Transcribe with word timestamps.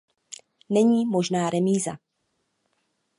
Není 0.69 1.05
možná 1.05 1.49
remíza. 1.49 1.91